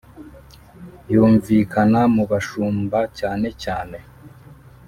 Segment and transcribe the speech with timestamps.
[1.11, 3.97] yumvikana mu bashumba cyane cyane